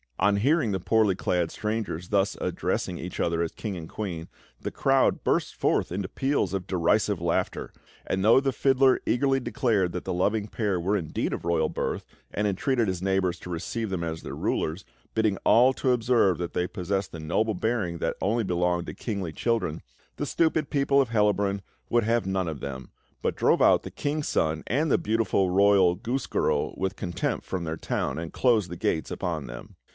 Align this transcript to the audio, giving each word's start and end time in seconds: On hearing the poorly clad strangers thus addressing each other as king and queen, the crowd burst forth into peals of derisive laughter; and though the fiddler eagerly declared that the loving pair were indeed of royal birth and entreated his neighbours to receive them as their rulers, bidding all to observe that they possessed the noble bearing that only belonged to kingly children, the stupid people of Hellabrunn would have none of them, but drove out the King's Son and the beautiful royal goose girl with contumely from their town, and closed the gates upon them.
On 0.17 0.35
hearing 0.37 0.71
the 0.71 0.79
poorly 0.79 1.15
clad 1.15 1.49
strangers 1.51 2.09
thus 2.09 2.37
addressing 2.39 2.99
each 2.99 3.19
other 3.19 3.41
as 3.41 3.51
king 3.51 3.75
and 3.75 3.89
queen, 3.89 4.27
the 4.59 4.69
crowd 4.71 5.23
burst 5.23 5.55
forth 5.55 5.91
into 5.91 6.07
peals 6.07 6.53
of 6.53 6.67
derisive 6.67 7.19
laughter; 7.19 7.71
and 8.05 8.23
though 8.23 8.39
the 8.39 8.51
fiddler 8.51 8.99
eagerly 9.07 9.39
declared 9.39 9.91
that 9.93 10.05
the 10.05 10.13
loving 10.13 10.47
pair 10.47 10.79
were 10.79 10.97
indeed 10.97 11.33
of 11.33 11.43
royal 11.45 11.69
birth 11.69 12.05
and 12.31 12.45
entreated 12.47 12.87
his 12.87 13.01
neighbours 13.01 13.39
to 13.39 13.49
receive 13.49 13.89
them 13.89 14.03
as 14.03 14.21
their 14.21 14.35
rulers, 14.35 14.85
bidding 15.15 15.37
all 15.43 15.71
to 15.73 15.91
observe 15.91 16.37
that 16.37 16.53
they 16.53 16.67
possessed 16.67 17.11
the 17.11 17.19
noble 17.19 17.55
bearing 17.55 17.97
that 17.97 18.15
only 18.21 18.43
belonged 18.43 18.85
to 18.87 18.93
kingly 18.93 19.31
children, 19.31 19.81
the 20.17 20.25
stupid 20.27 20.69
people 20.69 21.01
of 21.01 21.09
Hellabrunn 21.09 21.61
would 21.89 22.03
have 22.03 22.25
none 22.27 22.47
of 22.47 22.59
them, 22.59 22.91
but 23.23 23.35
drove 23.35 23.61
out 23.61 23.81
the 23.81 23.91
King's 23.91 24.27
Son 24.27 24.63
and 24.67 24.91
the 24.91 24.97
beautiful 24.99 25.49
royal 25.49 25.95
goose 25.95 26.27
girl 26.27 26.75
with 26.77 26.95
contumely 26.95 27.41
from 27.43 27.63
their 27.63 27.77
town, 27.77 28.17
and 28.19 28.33
closed 28.33 28.69
the 28.69 28.75
gates 28.77 29.09
upon 29.09 29.45
them. 29.45 29.75